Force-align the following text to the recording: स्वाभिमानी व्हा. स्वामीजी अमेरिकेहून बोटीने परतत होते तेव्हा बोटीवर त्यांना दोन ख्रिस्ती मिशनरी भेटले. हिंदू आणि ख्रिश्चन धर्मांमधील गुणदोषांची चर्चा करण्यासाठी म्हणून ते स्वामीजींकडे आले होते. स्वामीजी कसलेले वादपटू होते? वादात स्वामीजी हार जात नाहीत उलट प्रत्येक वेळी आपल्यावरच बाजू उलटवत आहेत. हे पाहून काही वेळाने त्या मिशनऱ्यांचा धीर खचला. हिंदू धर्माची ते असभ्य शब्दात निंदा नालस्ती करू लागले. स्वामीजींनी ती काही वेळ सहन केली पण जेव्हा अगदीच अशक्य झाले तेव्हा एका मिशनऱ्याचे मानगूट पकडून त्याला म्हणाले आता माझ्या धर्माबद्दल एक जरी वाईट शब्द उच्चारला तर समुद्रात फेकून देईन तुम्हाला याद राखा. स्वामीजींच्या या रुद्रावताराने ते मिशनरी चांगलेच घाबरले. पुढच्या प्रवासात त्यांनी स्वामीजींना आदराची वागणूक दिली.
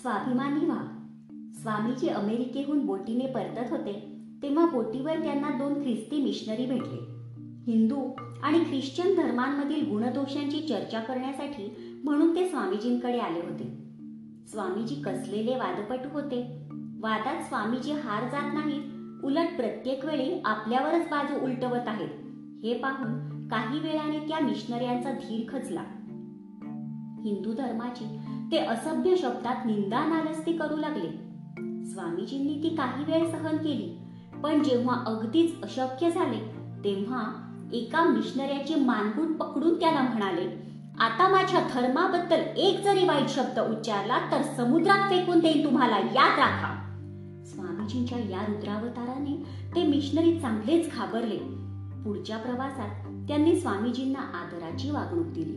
स्वाभिमानी 0.00 0.64
व्हा. 0.64 1.06
स्वामीजी 1.54 2.08
अमेरिकेहून 2.08 2.86
बोटीने 2.86 3.26
परतत 3.26 3.70
होते 3.70 4.16
तेव्हा 4.42 4.66
बोटीवर 4.66 5.22
त्यांना 5.22 5.50
दोन 5.50 5.82
ख्रिस्ती 5.82 6.22
मिशनरी 6.22 6.66
भेटले. 6.66 6.98
हिंदू 7.72 8.10
आणि 8.42 8.58
ख्रिश्चन 8.58 9.14
धर्मांमधील 9.14 9.88
गुणदोषांची 9.88 10.60
चर्चा 10.60 11.00
करण्यासाठी 11.00 12.00
म्हणून 12.04 12.34
ते 12.34 12.48
स्वामीजींकडे 12.48 13.18
आले 13.18 13.40
होते. 13.40 13.64
स्वामीजी 14.46 14.94
कसलेले 14.94 15.56
वादपटू 15.56 16.08
होते? 16.12 16.42
वादात 17.00 17.42
स्वामीजी 17.42 17.92
हार 17.92 18.24
जात 18.24 18.54
नाहीत 18.54 19.24
उलट 19.24 19.56
प्रत्येक 19.56 20.04
वेळी 20.04 20.42
आपल्यावरच 20.44 21.04
बाजू 21.04 21.44
उलटवत 21.44 21.88
आहेत. 21.88 22.10
हे 22.64 22.74
पाहून 22.74 23.48
काही 23.48 23.80
वेळाने 23.80 24.18
त्या 24.18 24.40
मिशनऱ्यांचा 24.40 25.12
धीर 25.12 25.40
खचला. 25.48 25.84
हिंदू 27.24 27.52
धर्माची 27.52 28.18
ते 28.52 28.58
असभ्य 28.58 29.16
शब्दात 29.16 29.66
निंदा 29.66 30.04
नालस्ती 30.06 30.52
करू 30.52 30.76
लागले. 30.76 31.08
स्वामीजींनी 31.84 32.62
ती 32.62 32.68
काही 32.68 33.04
वेळ 33.04 33.30
सहन 33.30 33.56
केली 33.56 33.96
पण 34.42 34.62
जेव्हा 34.62 34.94
अगदीच 35.06 35.62
अशक्य 35.62 36.10
झाले 36.10 36.38
तेव्हा 36.84 37.22
एका 37.72 38.04
मिशनऱ्याचे 38.04 38.74
मानगूट 38.74 39.36
पकडून 39.36 39.80
त्याला 39.80 40.00
म्हणाले 40.00 40.48
आता 40.98 41.28
माझ्या 41.28 41.60
धर्माबद्दल 41.74 42.40
एक 42.56 42.84
जरी 42.84 43.06
वाईट 43.06 43.28
शब्द 43.28 43.58
उच्चारला 43.58 44.18
तर 44.30 44.42
समुद्रात 44.56 45.08
फेकून 45.10 45.38
देईन 45.38 45.64
तुम्हाला 45.64 45.98
याद 45.98 46.38
राखा. 46.38 46.76
स्वामीजींच्या 47.46 48.18
या 48.18 48.44
रुद्रावताराने 48.48 49.36
ते 49.74 49.86
मिशनरी 49.86 50.38
चांगलेच 50.40 50.94
घाबरले. 50.96 51.38
पुढच्या 52.04 52.36
प्रवासात 52.36 52.90
त्यांनी 53.28 53.60
स्वामीजींना 53.60 54.18
आदराची 54.18 54.90
वागणूक 54.90 55.26
दिली. 55.26 55.56